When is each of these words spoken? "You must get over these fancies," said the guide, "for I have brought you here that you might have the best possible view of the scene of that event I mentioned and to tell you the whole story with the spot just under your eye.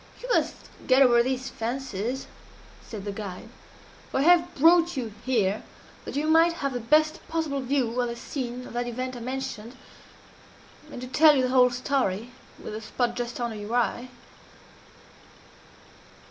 "You 0.19 0.27
must 0.33 0.55
get 0.87 1.03
over 1.03 1.21
these 1.21 1.51
fancies," 1.51 2.25
said 2.81 3.05
the 3.05 3.11
guide, 3.11 3.49
"for 4.09 4.21
I 4.21 4.23
have 4.23 4.55
brought 4.55 4.97
you 4.97 5.13
here 5.23 5.61
that 6.05 6.15
you 6.15 6.25
might 6.25 6.53
have 6.53 6.73
the 6.73 6.79
best 6.79 7.19
possible 7.27 7.59
view 7.59 8.01
of 8.01 8.07
the 8.09 8.15
scene 8.15 8.65
of 8.65 8.73
that 8.73 8.87
event 8.87 9.15
I 9.15 9.19
mentioned 9.19 9.77
and 10.91 10.99
to 11.01 11.07
tell 11.07 11.35
you 11.35 11.43
the 11.43 11.49
whole 11.49 11.69
story 11.69 12.31
with 12.57 12.73
the 12.73 12.81
spot 12.81 13.15
just 13.15 13.39
under 13.39 13.55
your 13.55 13.75
eye. 13.75 14.09